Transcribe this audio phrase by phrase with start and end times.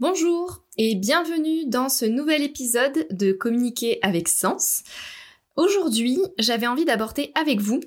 [0.00, 4.84] Bonjour et bienvenue dans ce nouvel épisode de Communiquer avec Sens.
[5.56, 7.80] Aujourd'hui, j'avais envie d'aborder avec vous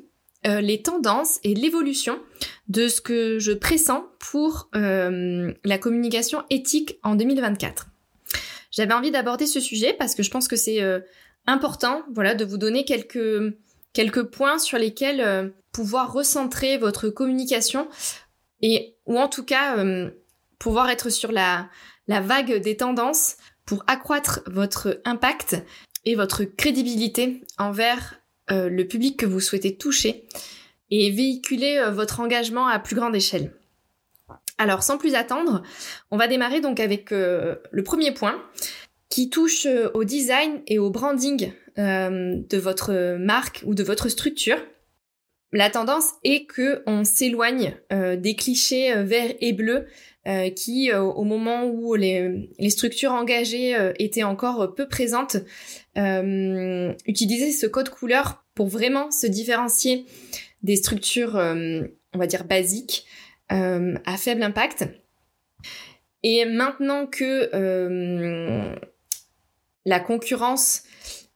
[0.45, 2.19] euh, les tendances et l'évolution
[2.67, 7.87] de ce que je pressens pour euh, la communication éthique en 2024.
[8.71, 10.99] J'avais envie d'aborder ce sujet parce que je pense que c'est euh,
[11.47, 13.55] important, voilà, de vous donner quelques
[13.93, 17.87] quelques points sur lesquels pouvoir recentrer votre communication
[18.61, 19.77] et ou en tout cas
[20.59, 21.69] pouvoir être sur la
[22.11, 25.55] la vague des tendances pour accroître votre impact
[26.03, 28.19] et votre crédibilité envers
[28.51, 30.25] euh, le public que vous souhaitez toucher
[30.89, 33.53] et véhiculer euh, votre engagement à plus grande échelle.
[34.57, 35.63] Alors sans plus attendre,
[36.11, 38.43] on va démarrer donc avec euh, le premier point
[39.07, 44.57] qui touche au design et au branding de votre marque ou de votre structure.
[45.51, 49.87] La tendance est que on s'éloigne des clichés verts et bleus
[50.27, 55.37] euh, qui, euh, au moment où les, les structures engagées euh, étaient encore peu présentes,
[55.95, 60.05] utilisaient ce code couleur pour vraiment se différencier
[60.61, 63.05] des structures, on va dire, basiques,
[63.49, 64.85] à faible impact.
[66.23, 67.49] Et maintenant que
[69.85, 70.83] la concurrence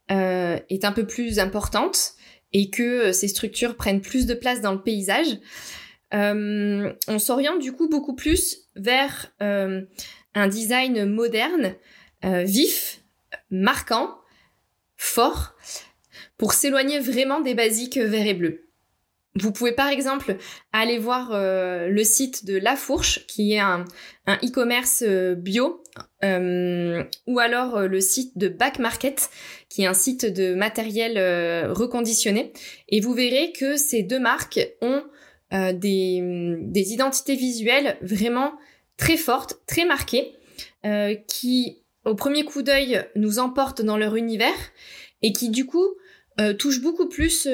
[0.08, 2.15] est un peu plus importante
[2.58, 5.28] et que ces structures prennent plus de place dans le paysage,
[6.14, 9.82] euh, on s'oriente du coup beaucoup plus vers euh,
[10.36, 11.76] un design moderne,
[12.24, 13.02] euh, vif,
[13.52, 14.16] marquant,
[14.96, 15.56] fort,
[16.38, 18.65] pour s'éloigner vraiment des basiques vert et bleu.
[19.36, 20.38] Vous pouvez par exemple
[20.72, 23.84] aller voir le site de La Fourche, qui est un
[24.28, 25.84] e-commerce bio,
[26.24, 29.30] ou alors le site de Back Market,
[29.68, 31.18] qui est un site de matériel
[31.70, 32.54] reconditionné.
[32.88, 35.04] Et vous verrez que ces deux marques ont
[35.54, 38.54] euh, des, des, identités visuelles vraiment
[38.98, 40.34] très fortes, très marquées,
[40.88, 44.58] euh, qui au premier coup d'œil nous emportent dans leur univers
[45.22, 45.86] et qui du coup
[46.40, 47.48] euh, touchent beaucoup plus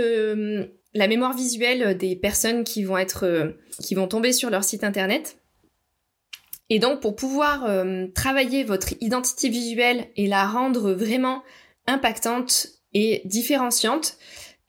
[0.94, 5.38] la mémoire visuelle des personnes qui vont être qui vont tomber sur leur site internet.
[6.69, 7.68] Et donc pour pouvoir
[8.13, 11.44] travailler votre identité visuelle et la rendre vraiment
[11.88, 14.18] impactante et différenciante,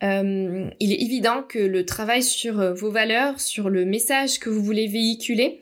[0.02, 4.50] euh, il est évident que le travail sur euh, vos valeurs, sur le message que
[4.50, 5.60] vous voulez véhiculer,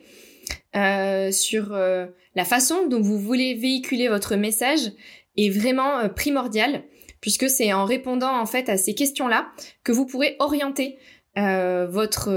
[0.77, 4.93] euh, sur la façon dont vous voulez véhiculer votre message
[5.37, 6.83] est vraiment primordial
[7.21, 9.49] puisque c'est en répondant en fait à ces questions-là
[9.85, 10.99] que vous pourrez orienter
[11.37, 12.31] votre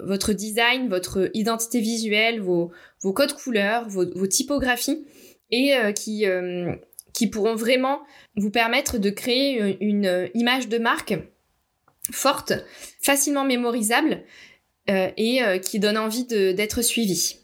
[0.00, 2.72] votre design, votre identité visuelle, vos,
[3.14, 5.06] codes couleurs, vos, typographies
[5.50, 6.24] et qui
[7.12, 8.00] qui pourront vraiment
[8.36, 11.14] vous permettre de créer une, image de marque
[12.12, 12.52] forte,
[13.00, 14.22] facilement mémorisable
[14.88, 17.36] euh, et euh, qui donne envie d'être suivie.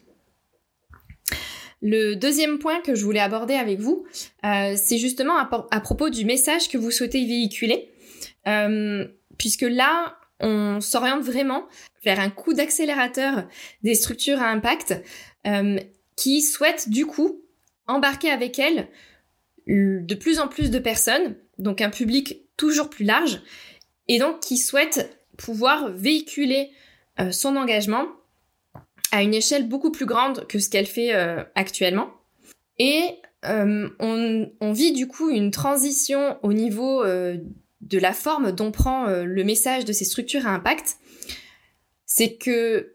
[1.88, 4.06] Le deuxième point que je voulais aborder avec vous,
[4.44, 7.92] euh, c'est justement à, propos du message que vous souhaitez véhiculer,
[9.38, 11.66] puisque là, on s'oriente vraiment
[12.04, 13.46] vers un coup d'accélérateur
[13.84, 14.94] des structures à impact
[16.16, 17.41] qui souhaitent du coup
[17.86, 18.88] embarquer avec elles
[19.66, 23.41] de plus en plus de personnes, donc un public toujours plus large,
[24.08, 26.70] et donc qui souhaite pouvoir véhiculer
[27.20, 28.06] euh, son engagement
[29.12, 32.11] à une échelle beaucoup plus grande que ce qu'elle fait euh, actuellement.
[32.79, 33.03] Et
[33.44, 39.06] euh, on, on, vit du coup une transition au niveau de la forme dont prend
[39.06, 40.97] le message de ces structures à impact.
[42.05, 42.94] C'est que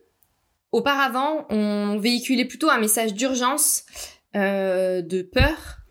[0.71, 3.85] auparavant, on véhiculait plutôt un message d'urgence,
[4.33, 5.81] de peur,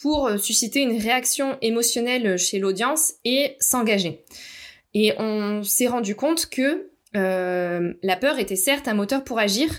[0.00, 4.24] pour euh, susciter une réaction émotionnelle chez l'audience et s'engager.
[4.94, 9.70] Et on s'est rendu compte que euh, la peur était certes un moteur pour agir,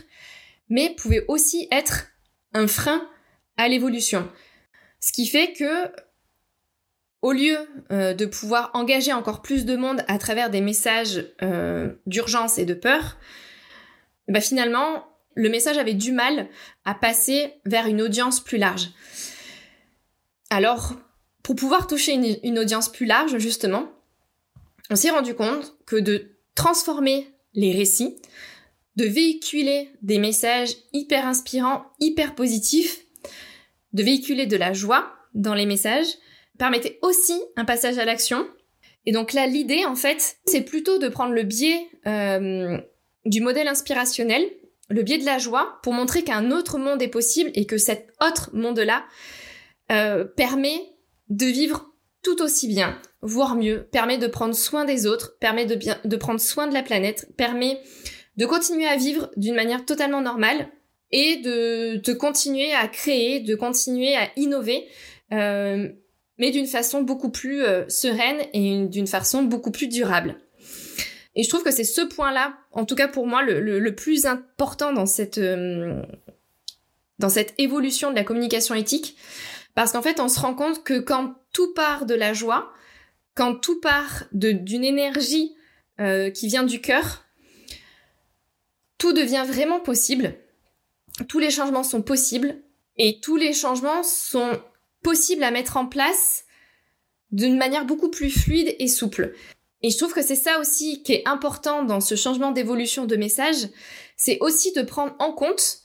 [0.70, 2.08] mais pouvait aussi être
[2.54, 3.08] un frein
[3.58, 4.30] à l'évolution.
[5.00, 5.92] Ce qui fait que,
[7.22, 7.58] au lieu
[7.92, 11.26] euh, de pouvoir engager encore plus de monde à travers des messages
[12.06, 13.18] d'urgence et de peur,
[14.28, 15.06] bah finalement,
[15.36, 16.48] le message avait du mal
[16.86, 18.90] à passer vers une audience plus large.
[20.50, 20.96] Alors,
[21.44, 22.14] pour pouvoir toucher
[22.44, 23.92] une, audience plus large, justement,
[24.90, 28.18] on s'est rendu compte que de transformer les récits,
[28.96, 33.02] de véhiculer des messages hyper inspirants, hyper positifs,
[33.94, 36.08] de véhiculer de la joie dans les messages,
[36.58, 38.48] permettait aussi un passage à l'action.
[39.06, 42.78] Et donc là, l'idée, en fait, c'est plutôt de prendre le biais euh,
[43.26, 44.44] du modèle inspirationnel,
[44.90, 48.14] le biais de la joie, pour montrer qu'un autre monde est possible et que cet
[48.22, 49.06] autre monde-là
[49.92, 50.80] euh, permet
[51.30, 51.92] de vivre
[52.24, 56.16] tout aussi bien, voire mieux, permet de prendre soin des autres, permet de, bien, de
[56.16, 57.80] prendre soin de la planète, permet
[58.38, 60.70] de continuer à vivre d'une manière totalement normale
[61.12, 64.88] et de, de continuer à créer, de continuer à innover,
[65.34, 65.90] euh,
[66.38, 70.38] mais d'une façon beaucoup plus euh, sereine et d'une façon beaucoup plus durable.
[71.36, 74.26] Et je trouve que c'est ce point-là, en tout cas pour moi, le, le, plus
[74.26, 76.02] important dans cette, euh,
[77.20, 79.16] dans cette évolution de la communication éthique,
[79.76, 82.74] parce qu'en fait, on se rend compte que quand tout part de la joie,
[83.36, 85.56] quand tout part d'une énergie
[86.00, 87.26] euh, qui vient du cœur,
[88.98, 90.36] tout devient vraiment possible.
[91.28, 92.62] Tous les changements sont possibles
[92.98, 94.62] et tous les changements sont
[95.04, 96.46] possibles à mettre en place
[97.32, 99.34] d'une manière beaucoup plus fluide et souple.
[99.82, 103.16] Et je trouve que c'est ça aussi qui est important dans ce changement d'évolution de
[103.16, 103.68] message,
[104.16, 105.80] c'est aussi de prendre en compte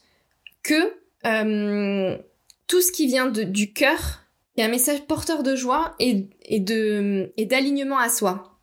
[0.62, 0.92] que
[1.24, 2.18] euh,
[2.66, 4.25] tout ce qui vient du cœur
[4.56, 6.28] est un message porteur de joie et,
[6.60, 8.58] d'alignement à soi.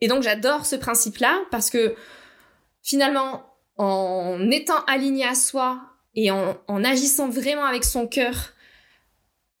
[0.00, 1.94] Et donc j'adore ce principe-là parce que
[2.82, 3.44] finalement,
[3.76, 5.80] en étant aligné à soi
[6.14, 8.52] et en, en agissant vraiment avec son cœur,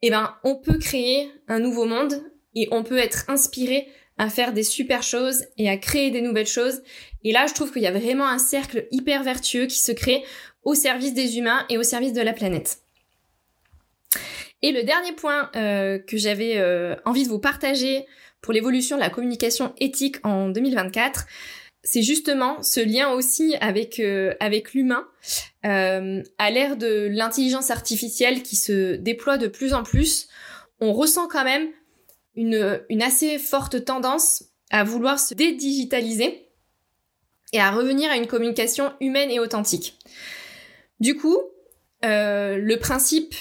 [0.02, 2.22] eh ben, on peut créer un nouveau monde
[2.54, 3.88] et on peut être inspiré
[4.18, 6.82] à faire des super choses et à créer des nouvelles choses.
[7.24, 10.22] Et là, je trouve qu'il y a vraiment un cercle hyper vertueux qui se crée
[10.64, 12.81] au service des humains et au service de la planète.
[14.62, 18.06] Et le dernier point euh, que j'avais euh, envie de vous partager
[18.40, 21.26] pour l'évolution de la communication éthique en 2024,
[21.82, 25.06] c'est justement ce lien aussi avec euh, avec l'humain
[25.64, 30.28] à l'ère de l'intelligence artificielle qui se déploie de plus en plus.
[30.80, 31.68] On ressent quand même
[32.34, 36.48] une, assez forte tendance à vouloir se dédigitaliser
[37.52, 39.98] et à revenir à une communication humaine et authentique.
[40.98, 41.38] Du coup,
[42.02, 43.34] le principe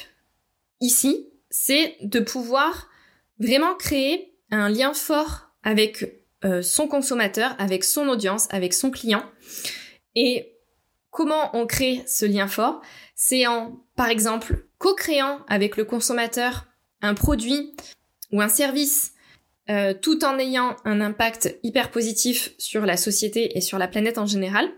[0.81, 2.89] ici, c'est de pouvoir
[3.39, 9.23] vraiment créer un lien fort avec euh, son consommateur, avec son audience, avec son client.
[10.15, 10.57] Et
[11.09, 12.81] comment on crée ce lien fort?
[13.15, 16.65] C'est en, par exemple, co-créant avec le consommateur
[17.01, 17.75] un produit
[18.31, 19.13] ou un service
[19.69, 24.17] euh, tout en ayant un impact hyper positif sur la société et sur la planète
[24.17, 24.69] en général.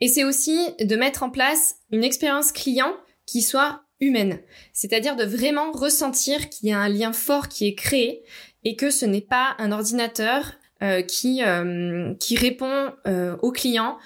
[0.00, 2.94] Et c'est aussi de mettre en place une expérience client
[3.26, 4.40] qui soit humaine,
[4.72, 8.22] c'est-à-dire de vraiment ressentir qu'il y a un lien fort qui est créé
[8.64, 10.52] et que ce n'est pas un ordinateur
[10.82, 13.98] euh, qui euh, qui répond euh, aux clients.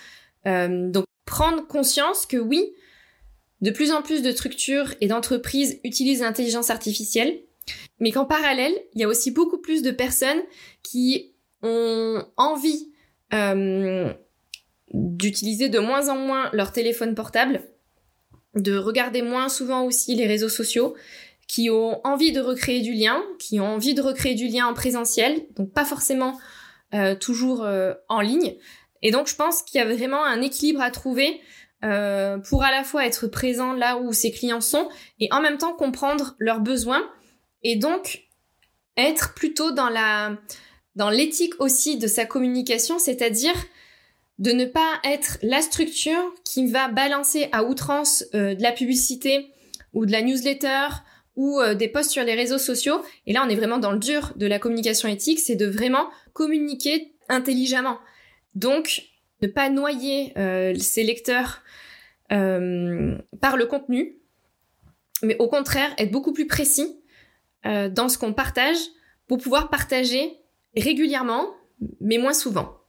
[0.44, 2.72] donc prendre conscience que oui,
[3.60, 7.40] de plus en plus de structures et d'entreprises utilisent l'intelligence artificielle,
[8.00, 10.42] mais qu'en parallèle, il y a aussi beaucoup plus de personnes
[10.82, 12.92] qui ont envie
[14.92, 17.62] d'utiliser de moins en moins leur téléphone portable,
[18.54, 20.94] de regarder moins souvent aussi les réseaux sociaux,
[21.50, 24.74] qui ont envie de recréer du lien, qui ont envie de recréer du lien en
[24.74, 26.38] présentiel, donc pas forcément
[26.94, 28.54] euh, toujours euh, en ligne.
[29.02, 31.40] Et donc je pense qu'il y a vraiment un équilibre à trouver
[31.84, 35.58] euh, pour à la fois être présent là où ses clients sont et en même
[35.58, 37.02] temps comprendre leurs besoins
[37.62, 38.28] et donc
[38.96, 40.36] être plutôt dans la
[40.94, 43.54] dans l'éthique aussi de sa communication, c'est-à-dire
[44.40, 49.52] de ne pas être la structure qui va balancer à outrance euh, de la publicité
[49.92, 50.88] ou de la newsletter
[51.36, 53.02] ou euh, des posts sur les réseaux sociaux.
[53.26, 56.08] Et là, on est vraiment dans le dur de la communication éthique, c'est de vraiment
[56.32, 57.98] communiquer intelligemment.
[58.54, 59.02] Donc,
[59.42, 61.62] ne pas noyer euh, ses lecteurs
[62.30, 64.20] par le contenu,
[65.24, 67.02] mais au contraire, être beaucoup plus précis
[67.64, 68.76] dans ce qu'on partage
[69.26, 70.36] pour pouvoir partager
[70.76, 71.48] régulièrement,
[72.00, 72.79] mais moins souvent.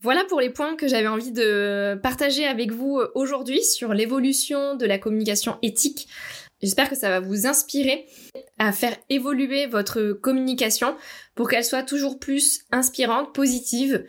[0.00, 4.76] Voilà pour les points que j'avais envie de partager avec vous euh, aujourd'hui sur l'évolution
[4.76, 6.08] de la communication éthique.
[6.62, 8.06] J'espère que ça va vous inspirer
[8.58, 10.96] à faire évoluer votre communication
[11.34, 14.04] pour qu'elle soit toujours plus inspirante, positive,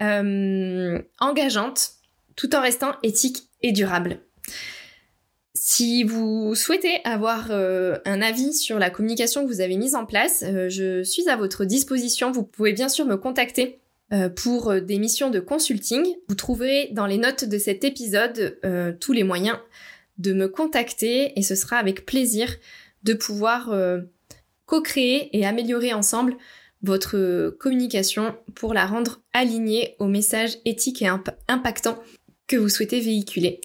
[0.00, 1.90] euh, engageante,
[2.36, 4.20] tout en restant éthique et durable.
[5.52, 10.04] Si vous souhaitez avoir euh, un avis sur la communication que vous avez mise en
[10.04, 12.32] place, je suis à votre disposition.
[12.32, 13.80] Vous pouvez bien sûr me contacter
[14.28, 16.06] pour euh, des missions de consulting.
[16.28, 19.58] Vous trouverez dans les notes de cet épisode euh, tous les moyens
[20.18, 22.48] de me contacter et ce sera avec plaisir
[23.02, 23.74] de pouvoir
[24.64, 26.36] co-créer et améliorer ensemble
[26.82, 31.10] votre communication pour la rendre alignée aux messages éthiques et
[31.48, 31.98] impactants
[32.46, 33.60] que vous souhaitez véhiculer.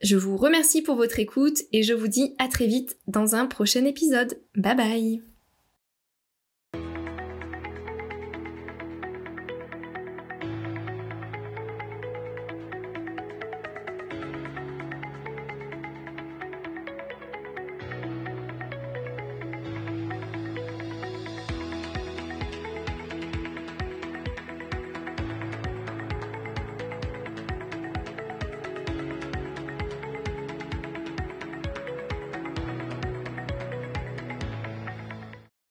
[0.00, 3.46] Je vous remercie pour votre écoute et je vous dis à très vite dans un
[3.46, 4.38] prochain épisode.
[4.54, 5.33] Bye bye